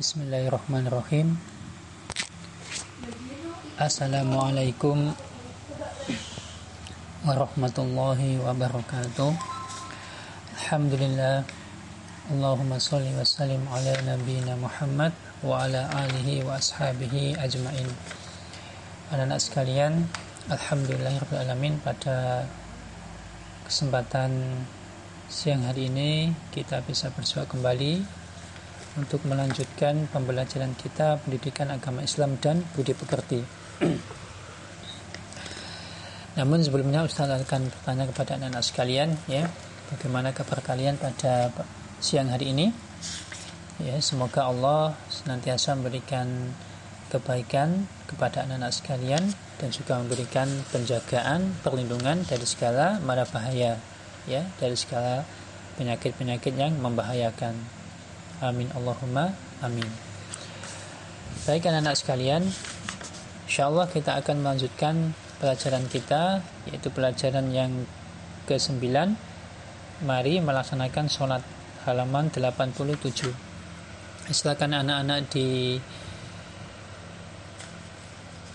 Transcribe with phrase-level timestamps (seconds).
[0.00, 1.36] Bismillahirrahmanirrahim.
[3.76, 5.12] Assalamualaikum
[7.20, 9.28] warahmatullahi wabarakatuh.
[10.56, 11.44] Alhamdulillah.
[12.32, 15.12] Allahumma salli wa sallim ala nabiyina Muhammad
[15.44, 17.92] wa ala alihi wa ashabihi ajmain.
[19.12, 20.08] Anak-anak sekalian
[20.48, 22.48] Alhamdulillahirrahmanirrahim pada
[23.68, 24.64] kesempatan
[25.28, 28.19] siang hari ini kita bisa bersua kembali
[28.98, 33.44] untuk melanjutkan pembelajaran kita pendidikan agama Islam dan budi pekerti.
[36.38, 39.50] Namun sebelumnya Ustaz akan bertanya kepada anak-anak sekalian ya,
[39.94, 41.50] bagaimana kabar kalian pada
[41.98, 42.70] siang hari ini?
[43.80, 46.52] Ya, semoga Allah senantiasa memberikan
[47.10, 49.24] kebaikan kepada anak-anak sekalian
[49.58, 53.80] dan juga memberikan penjagaan, perlindungan dari segala mara bahaya
[54.30, 55.26] ya, dari segala
[55.80, 57.79] penyakit-penyakit yang membahayakan.
[58.40, 59.84] Amin Allahumma amin.
[61.44, 62.42] Baik anak-anak sekalian,
[63.44, 67.84] insyaallah kita akan melanjutkan pelajaran kita yaitu pelajaran yang
[68.48, 68.80] ke-9.
[70.08, 71.44] Mari melaksanakan sholat
[71.84, 73.28] halaman 87.
[74.32, 75.76] Silakan anak-anak di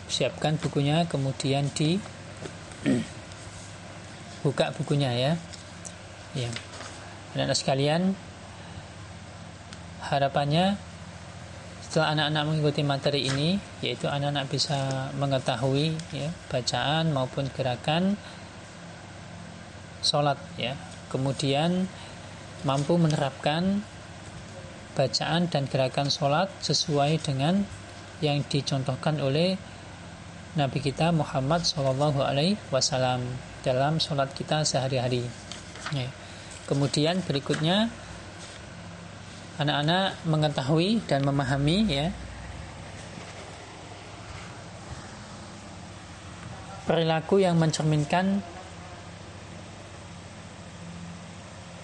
[0.10, 2.02] siapkan bukunya kemudian di
[4.42, 5.34] buka bukunya ya.
[6.34, 6.50] Ya.
[7.38, 8.18] Anak-anak sekalian,
[10.12, 10.78] harapannya
[11.82, 18.20] setelah anak-anak mengikuti materi ini yaitu anak-anak bisa mengetahui ya bacaan maupun gerakan
[20.04, 20.76] sholat ya
[21.08, 21.88] kemudian
[22.68, 23.86] mampu menerapkan
[24.98, 27.64] bacaan dan gerakan sholat sesuai dengan
[28.24, 29.60] yang dicontohkan oleh
[30.56, 33.28] Nabi kita Muhammad Shallallahu Alaihi Wasallam
[33.60, 35.28] dalam sholat kita sehari-hari.
[35.92, 36.08] Ya.
[36.64, 37.92] Kemudian berikutnya
[39.56, 42.08] anak-anak mengetahui dan memahami ya.
[46.86, 48.46] Perilaku yang mencerminkan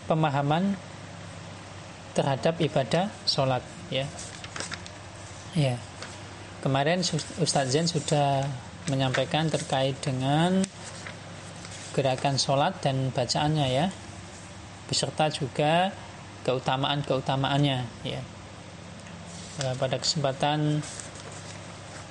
[0.05, 0.77] pemahaman
[2.13, 4.05] terhadap ibadah sholat ya.
[5.55, 5.79] Ya.
[6.61, 7.01] Kemarin
[7.41, 8.45] Ustadz Zen sudah
[8.91, 10.61] menyampaikan terkait dengan
[11.97, 13.87] gerakan sholat dan bacaannya ya.
[14.85, 15.89] Beserta juga
[16.47, 18.21] keutamaan-keutamaannya ya.
[19.77, 20.81] Pada kesempatan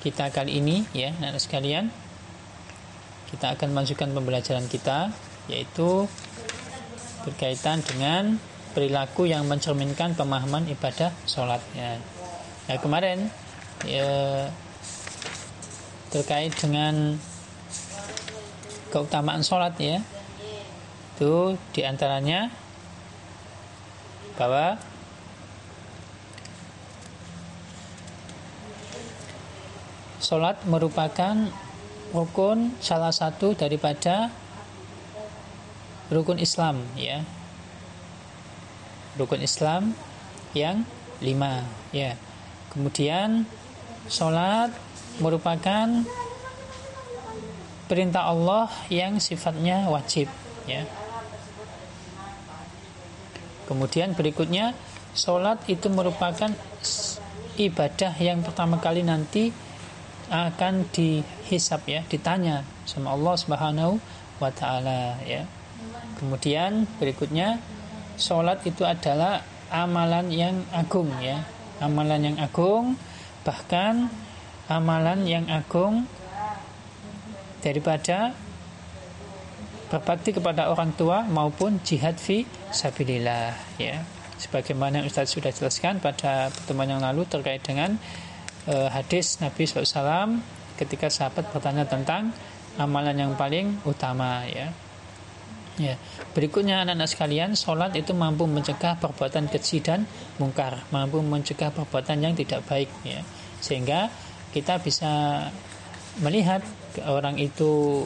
[0.01, 1.91] kita kali ini ya, anak sekalian,
[3.33, 5.11] kita akan melanjutkan pembelajaran kita
[5.51, 6.07] yaitu
[7.27, 8.39] berkaitan dengan
[8.71, 11.99] perilaku yang mencerminkan pemahaman ibadah sholat ya.
[12.71, 13.27] Nah, kemarin
[13.83, 14.47] ya,
[16.07, 17.19] terkait dengan
[18.91, 20.03] keutamaan sholat ya
[21.15, 22.51] itu di antaranya
[24.41, 24.81] bahwa
[30.17, 31.37] sholat merupakan
[32.09, 34.33] rukun salah satu daripada
[36.09, 37.21] rukun Islam ya.
[39.21, 39.93] Rukun Islam
[40.57, 40.89] yang
[41.21, 41.61] lima
[41.93, 42.17] ya.
[42.73, 43.45] Kemudian
[44.09, 44.73] sholat
[45.21, 46.01] merupakan
[47.85, 50.25] perintah Allah yang sifatnya wajib
[50.65, 50.81] ya
[53.71, 54.75] Kemudian berikutnya
[55.15, 56.51] sholat itu merupakan
[57.55, 59.55] ibadah yang pertama kali nanti
[60.27, 63.95] akan dihisap ya, ditanya sama Allah Subhanahu
[64.43, 65.47] wa taala ya.
[66.19, 67.63] Kemudian berikutnya
[68.19, 69.39] sholat itu adalah
[69.71, 71.47] amalan yang agung ya.
[71.79, 72.99] Amalan yang agung
[73.47, 74.11] bahkan
[74.67, 76.11] amalan yang agung
[77.63, 78.35] daripada
[79.91, 83.99] berbakti kepada orang tua maupun jihad fi sabilillah ya
[84.39, 87.99] sebagaimana Ustaz sudah jelaskan pada pertemuan yang lalu terkait dengan
[88.71, 90.39] uh, hadis Nabi SAW
[90.79, 92.31] ketika sahabat bertanya tentang
[92.79, 94.71] amalan yang paling utama ya
[95.79, 95.95] Ya.
[96.35, 100.03] Berikutnya anak-anak sekalian, sholat itu mampu mencegah perbuatan keji dan
[100.35, 103.23] mungkar, mampu mencegah perbuatan yang tidak baik, ya.
[103.63, 104.11] Sehingga
[104.51, 105.47] kita bisa
[106.19, 106.59] melihat
[107.07, 108.03] orang itu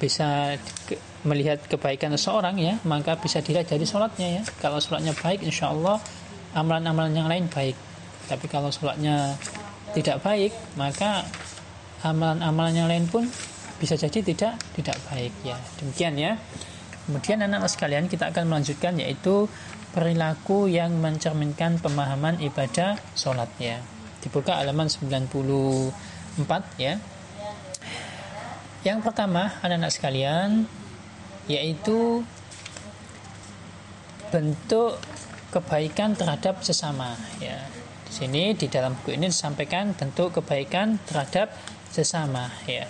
[0.00, 0.56] bisa
[1.28, 4.42] melihat kebaikan seseorang ya maka bisa dilihat dari sholatnya ya.
[4.58, 6.00] Kalau sholatnya baik insya Allah
[6.56, 7.76] amalan-amalan yang lain baik.
[8.26, 9.36] Tapi kalau sholatnya
[9.92, 11.28] tidak baik maka
[12.00, 13.28] amalan-amalan yang lain pun
[13.76, 15.60] bisa jadi tidak tidak baik ya.
[15.78, 16.32] Demikian ya.
[17.04, 19.50] Kemudian anak-anak sekalian kita akan melanjutkan yaitu
[19.90, 23.82] perilaku yang mencerminkan pemahaman ibadah sholat ya
[24.20, 25.90] dibuka halaman 94
[26.76, 27.00] ya
[28.80, 30.64] yang pertama, anak-anak sekalian,
[31.44, 32.24] yaitu
[34.30, 34.96] bentuk
[35.50, 37.58] kebaikan terhadap sesama ya.
[38.06, 41.50] Di sini di dalam buku ini disampaikan bentuk kebaikan terhadap
[41.90, 42.86] sesama ya.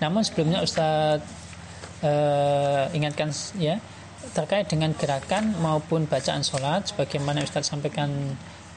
[0.00, 1.24] Namun sebelumnya Ustadz
[2.04, 3.30] uh, ingatkan
[3.60, 3.80] ya
[4.32, 8.10] terkait dengan gerakan maupun bacaan sholat sebagaimana Ustadz sampaikan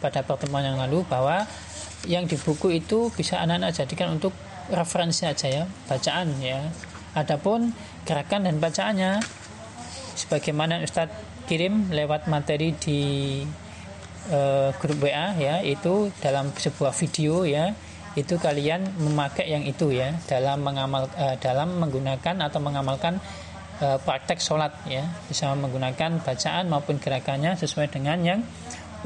[0.03, 1.47] pada pertemuan yang lalu bahwa
[2.05, 4.35] yang di buku itu bisa anak-anak jadikan untuk
[4.69, 6.69] referensi aja ya bacaan ya.
[7.17, 7.73] Adapun
[8.05, 9.11] gerakan dan bacaannya
[10.13, 13.01] sebagaimana Ustadz kirim lewat materi di
[14.29, 17.73] uh, grup WA ya itu dalam sebuah video ya
[18.13, 23.17] itu kalian memakai yang itu ya dalam mengamal uh, dalam menggunakan atau mengamalkan
[23.81, 25.09] uh, praktek sholat ya.
[25.25, 28.39] Bisa menggunakan bacaan maupun gerakannya sesuai dengan yang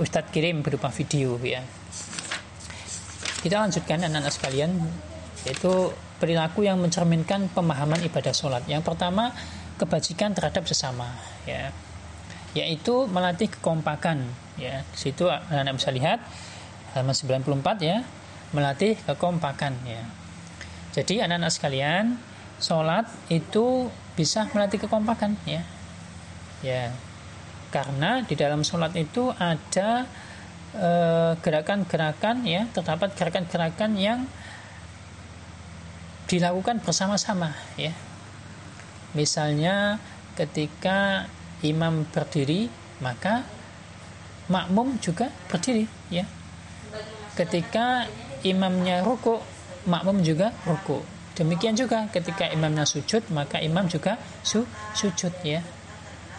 [0.01, 1.63] Ustadz kirim berupa video ya
[3.41, 4.71] kita lanjutkan anak-anak sekalian
[5.43, 5.89] yaitu
[6.21, 8.61] perilaku yang mencerminkan pemahaman ibadah sholat.
[8.69, 9.33] Yang pertama
[9.81, 11.09] kebajikan terhadap sesama
[11.49, 11.73] ya.
[12.53, 14.29] Yaitu melatih kekompakan
[14.61, 14.85] ya.
[14.93, 16.21] Di situ anda bisa lihat
[16.93, 18.05] halaman 94 ya
[18.53, 20.03] melatih kekompakan ya.
[20.91, 22.19] Jadi anak-anak sekalian
[22.59, 25.63] sholat itu bisa melatih kekompakan ya.
[26.61, 26.93] Ya.
[27.71, 30.05] Karena di dalam sholat itu ada
[31.43, 34.19] gerakan-gerakan ya terdapat gerakan-gerakan yang
[36.31, 37.91] dilakukan bersama-sama ya
[39.11, 39.99] Misalnya
[40.39, 41.27] ketika
[41.59, 42.71] imam berdiri
[43.03, 43.43] maka
[44.47, 46.23] makmum juga berdiri ya.
[47.35, 48.07] Ketika
[48.47, 49.39] imamnya ruku
[49.87, 51.03] makmum juga ruku.
[51.35, 54.63] Demikian juga ketika imamnya sujud maka imam juga su
[54.95, 55.59] sujud ya.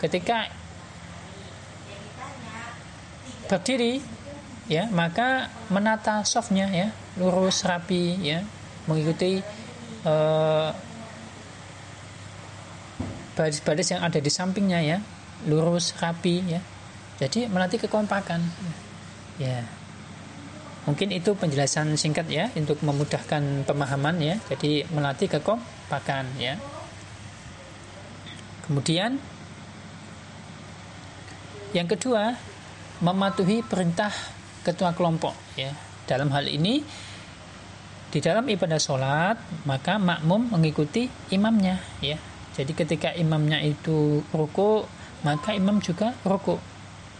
[0.00, 0.48] Ketika
[3.52, 4.00] berdiri
[4.70, 6.88] ya maka menata softnya ya.
[7.18, 8.42] Lurus rapi ya.
[8.86, 9.38] Mengikuti
[10.06, 10.70] uh,
[13.32, 14.98] baris-baris yang ada di sampingnya ya.
[15.48, 16.60] Lurus rapi ya.
[17.22, 18.40] Jadi melatih kekompakan.
[19.38, 19.66] Ya.
[20.82, 24.34] Mungkin itu penjelasan singkat ya untuk memudahkan pemahaman ya.
[24.50, 26.58] Jadi melatih kekompakan ya.
[28.66, 29.18] Kemudian
[31.72, 32.36] yang kedua
[33.00, 34.12] mematuhi perintah
[34.62, 35.74] ketua kelompok ya
[36.06, 36.82] dalam hal ini
[38.12, 39.36] di dalam ibadah sholat
[39.66, 42.18] maka makmum mengikuti imamnya ya
[42.52, 44.84] jadi ketika imamnya itu ruku,
[45.24, 46.60] maka imam juga ruku.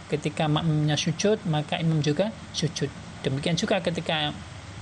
[0.09, 2.89] Ketika makmumnya sujud, maka imam juga sujud.
[3.25, 4.29] Demikian juga ketika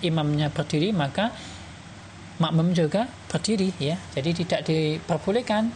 [0.04, 1.32] imamnya berdiri, maka
[2.44, 3.96] makmum juga berdiri ya.
[4.12, 5.72] Jadi tidak diperbolehkan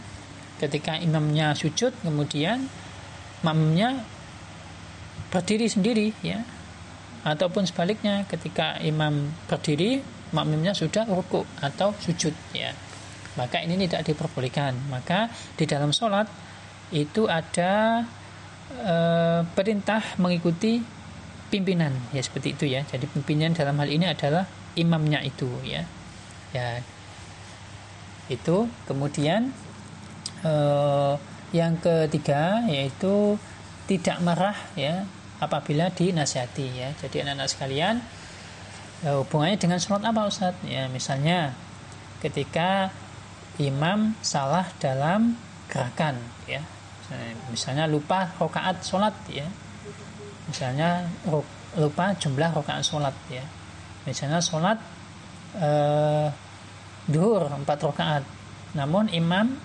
[0.60, 2.68] ketika imamnya sujud kemudian
[3.40, 4.04] makmumnya
[5.32, 6.44] berdiri sendiri ya.
[7.26, 9.98] Ataupun sebaliknya ketika imam berdiri
[10.30, 12.70] makmumnya sudah ruku atau sujud ya.
[13.34, 14.78] Maka ini tidak diperbolehkan.
[14.86, 15.26] Maka
[15.58, 16.30] di dalam sholat
[16.94, 18.06] itu ada
[18.70, 18.94] e,
[19.58, 20.78] perintah mengikuti
[21.50, 22.86] pimpinan ya seperti itu ya.
[22.86, 24.46] Jadi pimpinan dalam hal ini adalah
[24.78, 25.82] imamnya itu ya.
[26.54, 26.78] Ya.
[28.30, 28.70] Itu.
[28.86, 29.50] Kemudian
[30.46, 30.54] e,
[31.50, 33.34] yang ketiga yaitu
[33.86, 35.06] tidak marah ya
[35.42, 36.88] apabila dinasihati ya.
[36.96, 37.94] Jadi anak-anak sekalian
[39.04, 41.52] e, hubungannya dengan sholat apa Ustadz ya misalnya
[42.24, 42.88] ketika
[43.60, 45.36] imam salah dalam
[45.68, 46.16] gerakan
[46.48, 46.62] ya.
[47.54, 49.46] Misalnya lupa rokaat sholat ya.
[50.50, 51.06] Misalnya
[51.78, 53.44] lupa jumlah rokaat sholat ya.
[54.02, 54.78] Misalnya sholat
[55.58, 56.28] eh,
[57.06, 58.24] duhur empat rokaat
[58.74, 59.56] namun imam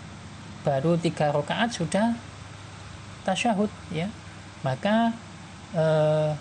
[0.61, 2.13] baru tiga rokaat sudah
[3.25, 4.07] tasyahud ya.
[4.61, 5.11] Maka
[5.75, 6.31] eh,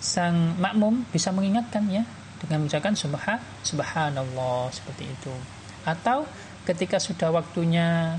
[0.00, 2.06] sang makmum bisa mengingatkan ya
[2.38, 5.34] dengan mengucapkan subhan subhanallah seperti itu.
[5.82, 6.28] Atau
[6.68, 8.18] ketika sudah waktunya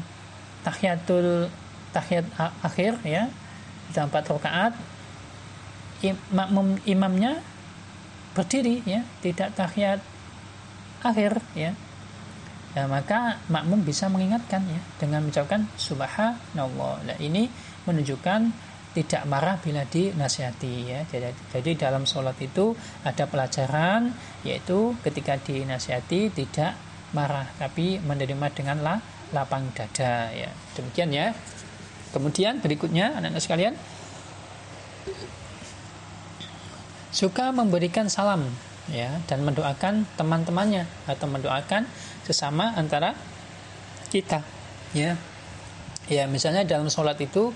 [0.68, 1.48] tahiyatul
[1.96, 2.28] tahiyat
[2.60, 3.32] akhir ya
[3.96, 4.74] dalam empat rakaat
[6.30, 7.40] makmum imamnya
[8.36, 10.04] berdiri ya tidak tahiyat
[11.02, 11.72] akhir ya.
[12.76, 17.02] Ya maka makmum bisa mengingatkan ya dengan mengucapkan subhanallah.
[17.10, 17.50] Nah ini
[17.90, 18.54] menunjukkan
[18.98, 21.06] tidak marah bila dinasihati ya.
[21.06, 22.74] Jadi, jadi dalam sholat itu
[23.06, 24.10] ada pelajaran
[24.42, 26.74] yaitu ketika dinasihati tidak
[27.13, 28.96] marah tapi menerima dengan la,
[29.38, 30.50] lapang dada ya.
[30.74, 31.38] Demikian ya.
[32.10, 33.74] Kemudian berikutnya anak-anak sekalian
[37.13, 38.50] suka memberikan salam
[38.89, 41.86] ya dan mendoakan teman-temannya atau mendoakan
[42.25, 43.13] sesama antara
[44.10, 44.42] kita
[44.98, 45.13] ya.
[46.08, 47.51] Ya, misalnya dalam sholat itu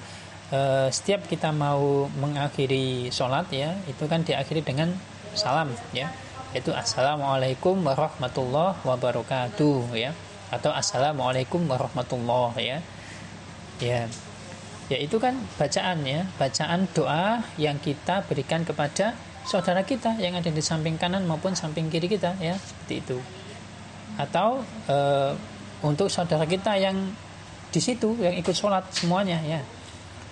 [0.51, 4.93] uh, setiap kita mau mengakhiri sholat ya itu kan diakhiri dengan
[5.33, 6.11] salam ya.
[6.51, 10.11] Yaitu assalamualaikum warahmatullahi wabarakatuh ya.
[10.51, 12.83] Atau assalamualaikum warahmatullah ya.
[13.79, 14.11] Ya.
[14.91, 16.27] Ya itu kan bacaan ya.
[16.35, 19.15] Bacaan doa yang kita berikan kepada
[19.47, 22.59] saudara kita yang ada di samping kanan maupun samping kiri kita ya.
[22.59, 23.17] Seperti itu.
[24.19, 24.97] Atau e,
[25.87, 27.15] untuk saudara kita yang
[27.71, 29.63] di situ yang ikut sholat semuanya ya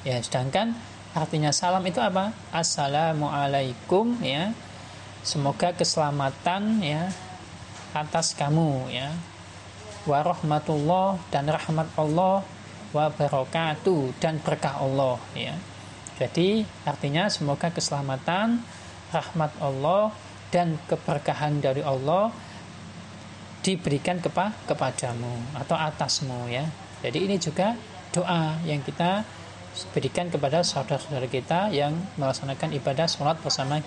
[0.08, 0.76] ya sedangkan
[1.12, 2.32] artinya salam itu apa?
[2.54, 4.54] Assalamualaikum ya.
[5.26, 7.12] Semoga keselamatan ya
[7.92, 9.12] atas kamu ya.
[10.08, 12.42] Warahmatullah dan rahmat Allah
[12.96, 15.54] wabarakatuh dan berkah Allah ya.
[16.20, 18.60] Jadi artinya semoga keselamatan
[19.12, 20.12] rahmat Allah
[20.50, 22.34] dan keberkahan dari Allah
[23.62, 26.66] diberikan kepa kepadamu atau atasmu ya.
[27.04, 27.76] Jadi ini juga
[28.12, 29.24] doa yang kita
[29.94, 33.80] berikan kepada saudara-saudara kita yang melaksanakan ibadah sholat bersama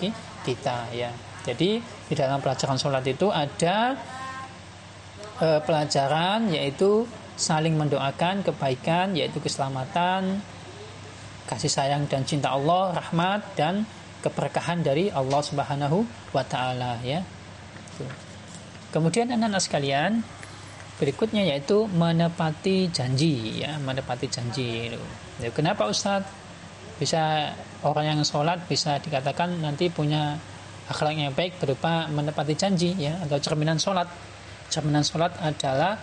[0.47, 1.13] kita ya
[1.43, 3.99] jadi di dalam pelajaran sholat itu ada
[5.43, 7.03] e, pelajaran yaitu
[7.35, 10.39] saling mendoakan kebaikan yaitu keselamatan,
[11.51, 13.83] kasih sayang dan cinta Allah, rahmat dan
[14.23, 17.27] keberkahan dari Allah Subhanahu wa taala ya.
[18.95, 20.23] Kemudian anak-anak sekalian,
[21.03, 24.95] berikutnya yaitu menepati janji ya, menepati janji.
[25.43, 26.31] Ya, kenapa Ustadz
[27.03, 27.51] bisa
[27.83, 30.39] orang yang sholat bisa dikatakan nanti punya
[30.87, 34.07] akhlak yang baik berupa menepati janji ya atau cerminan sholat.
[34.71, 35.99] Cerminan sholat adalah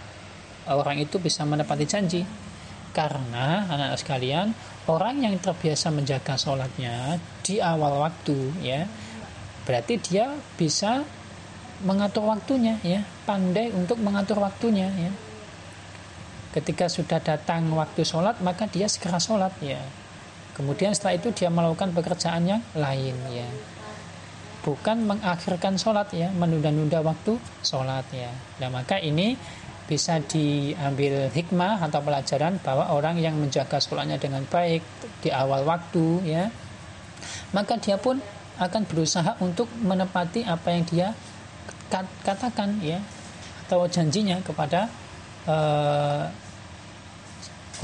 [0.67, 2.21] orang itu bisa menepati janji.
[2.91, 4.47] Karena anak-anak sekalian
[4.91, 8.83] orang yang terbiasa menjaga sholatnya di awal waktu ya
[9.63, 11.05] berarti dia bisa
[11.85, 13.01] mengatur waktunya ya.
[13.23, 15.11] Pandai untuk mengatur waktunya ya.
[16.49, 19.79] Ketika sudah datang waktu sholat maka dia segera sholat ya.
[20.57, 23.47] Kemudian setelah itu dia melakukan pekerjaan yang lain ya.
[24.65, 26.33] Bukan mengakhirkan sholat ya.
[26.35, 28.31] Menunda-nunda waktu sholat ya.
[28.59, 29.39] Nah maka ini
[29.89, 34.85] bisa diambil hikmah atau pelajaran bahwa orang yang menjaga sholatnya dengan baik
[35.25, 36.53] di awal waktu ya
[37.57, 38.21] maka dia pun
[38.61, 41.07] akan berusaha untuk menepati apa yang dia
[42.23, 43.01] katakan ya
[43.69, 44.89] atau janjinya kepada
[45.45, 46.25] uh,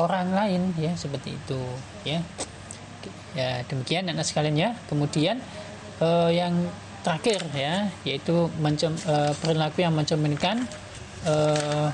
[0.02, 1.62] orang lain ya seperti itu
[2.02, 2.20] ya.
[3.36, 4.70] Ya demikian anak sekalian ya.
[4.88, 5.44] Kemudian
[6.02, 6.72] uh, yang
[7.06, 10.66] terakhir ya yaitu mencem, uh, perilaku yang mencerminkan
[11.30, 11.94] uh,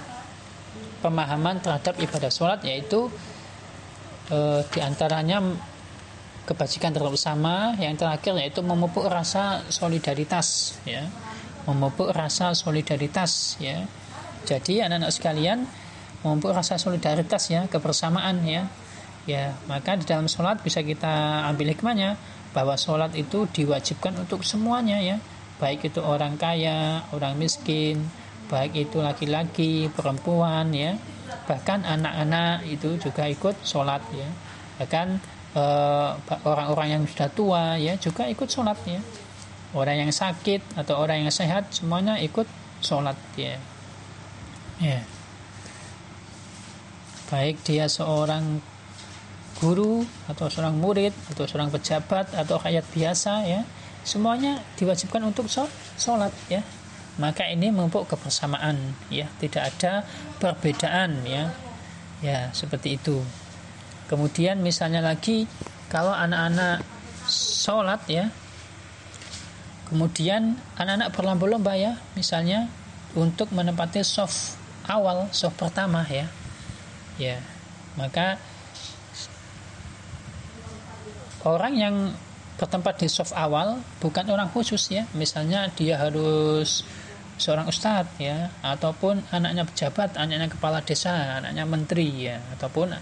[1.04, 3.12] pemahaman terhadap ibadah sholat yaitu
[4.32, 5.44] uh, di antaranya
[6.48, 11.06] kebajikan bersama yang terakhir yaitu memupuk rasa solidaritas ya
[11.70, 13.86] memupuk rasa solidaritas ya.
[14.46, 15.60] Jadi anak-anak sekalian
[16.26, 18.66] memupuk rasa solidaritas ya kebersamaan ya.
[19.30, 22.18] Ya maka di dalam sholat bisa kita ambil hikmahnya
[22.58, 25.22] bahwa sholat itu diwajibkan untuk semuanya ya.
[25.62, 28.02] Baik itu orang kaya orang miskin
[28.50, 30.98] baik itu laki-laki perempuan ya.
[31.46, 34.28] Bahkan anak-anak itu juga ikut sholat ya.
[34.82, 35.08] Bahkan
[35.54, 36.10] eh,
[36.44, 39.00] orang-orang yang sudah tua ya juga ikut sholat ya
[39.72, 42.48] orang yang sakit atau orang yang sehat semuanya ikut
[42.84, 43.56] sholat ya.
[44.82, 45.00] Ya.
[47.32, 48.60] Baik dia seorang
[49.62, 53.62] guru atau seorang murid atau seorang pejabat atau rakyat biasa ya.
[54.02, 55.48] Semuanya diwajibkan untuk
[55.96, 56.66] sholat ya.
[57.22, 59.30] Maka ini memupuk kebersamaan ya.
[59.40, 60.04] Tidak ada
[60.42, 61.54] perbedaan ya.
[62.20, 63.24] Ya seperti itu.
[64.12, 65.48] Kemudian misalnya lagi
[65.88, 66.84] kalau anak-anak
[67.32, 68.28] sholat ya
[69.92, 72.72] kemudian anak-anak berlomba-lomba ya misalnya
[73.12, 74.56] untuk menempati soft
[74.88, 76.32] awal soft pertama ya.
[77.20, 77.44] Ya
[78.00, 78.40] maka
[81.44, 81.96] orang yang
[82.56, 85.04] bertempat di soft awal bukan orang khusus ya.
[85.12, 86.88] Misalnya dia harus
[87.36, 92.94] seorang ustadz ya ataupun anaknya pejabat anaknya kepala desa anaknya menteri ya ataupun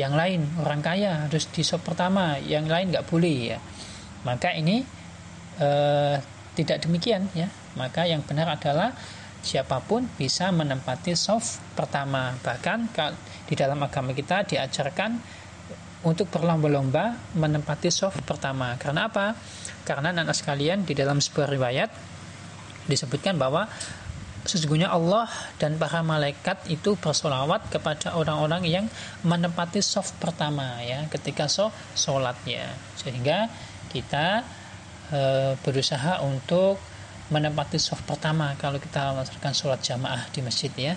[0.00, 3.58] yang lain orang kaya harus di soft pertama yang lain nggak boleh ya.
[4.24, 4.80] Maka ini
[5.60, 6.16] eh,
[6.58, 8.92] tidak demikian ya maka yang benar adalah
[9.42, 12.86] siapa pun bisa menempati soft pertama bahkan
[13.48, 15.18] di dalam agama kita diajarkan
[16.02, 18.74] untuk berlomba-lomba menempati soft pertama.
[18.78, 19.38] Karena apa?
[19.86, 21.90] Karena anak sekalian di dalam sebuah riwayat
[22.90, 23.70] disebutkan bahwa
[24.42, 25.30] sesungguhnya Allah
[25.62, 28.86] dan para malaikat itu bersolawat kepada orang-orang yang
[29.22, 33.46] menempati soft pertama ya ketika so sholatnya sehingga
[33.94, 34.42] kita
[35.12, 35.20] e,
[35.60, 36.80] berusaha untuk
[37.28, 40.94] menempati soft pertama kalau kita melaksanakan sholat jamaah di masjid ya.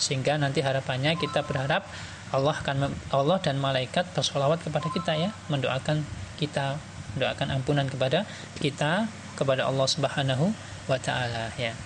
[0.00, 1.84] Sehingga nanti harapannya kita berharap
[2.32, 5.30] Allah akan Allah dan malaikat bersolawat kepada kita ya.
[5.52, 6.02] Mendoakan
[6.40, 6.80] kita
[7.16, 8.24] mendoakan ampunan kepada
[8.62, 10.52] kita kepada Allah Subhanahu
[10.88, 11.76] wa taala ya.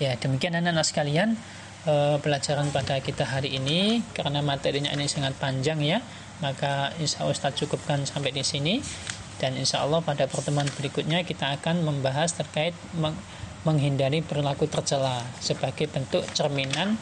[0.00, 1.36] Ya, demikian anak-anak sekalian
[1.84, 4.00] uh, pelajaran pada kita hari ini.
[4.16, 6.00] Karena materinya ini sangat panjang ya.
[6.40, 8.80] Maka insya Allah Ustaz cukupkan sampai di sini
[9.40, 13.16] dan insya Allah pada pertemuan berikutnya kita akan membahas terkait meng
[13.60, 16.96] menghindari perilaku tercela sebagai bentuk cerminan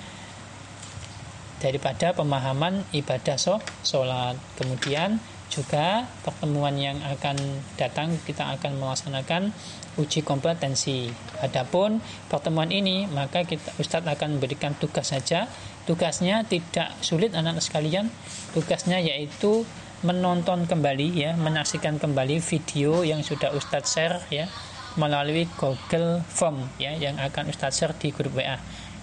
[1.63, 3.39] daripada pemahaman ibadah
[3.87, 7.37] sholat kemudian juga pertemuan yang akan
[7.81, 9.51] datang kita akan melaksanakan
[9.99, 11.11] uji kompetensi.
[11.43, 11.99] Adapun
[12.31, 15.49] pertemuan ini maka kita Ustadz akan memberikan tugas saja.
[15.89, 18.07] Tugasnya tidak sulit anak-anak sekalian.
[18.53, 19.65] Tugasnya yaitu
[20.07, 24.47] menonton kembali ya, menyaksikan kembali video yang sudah Ustadz share ya
[24.95, 28.59] melalui Google Form ya yang akan Ustadz share di grup WA.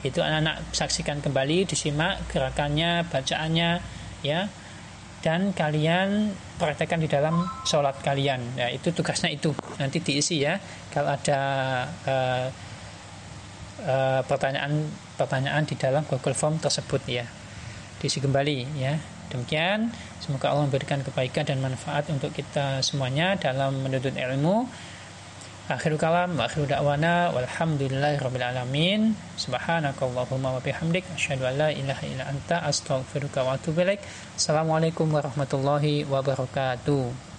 [0.05, 3.81] Itu anak-anak saksikan kembali, disimak gerakannya, bacaannya
[4.21, 4.47] ya
[5.25, 8.45] dan kalian praktekkan di dalam sholat kalian.
[8.53, 9.57] Ya, itu tugasnya itu.
[9.81, 10.61] Nanti diisi ya.
[10.93, 11.41] Kalau ada
[12.05, 12.45] uh,
[13.81, 14.85] uh, pertanyaan
[15.17, 17.25] pertanyaan di dalam Google Form tersebut ya.
[17.97, 19.14] Diisi kembali ya.
[19.35, 19.91] Demikian,
[20.23, 24.63] semoga Allah memberikan kebaikan dan manfaat untuk kita semuanya dalam menuntut ilmu.
[25.65, 29.11] Akhirul kalam wa akhiru da'wana walhamdulillahi rabbil alamin.
[29.35, 33.99] Subhanakallahumma wa bihamdik asyhadu an la ilaha illa anta astaghfiruka wa atubu ilaik.
[34.39, 37.34] Assalamualaikum warahmatullahi wabarakatuh.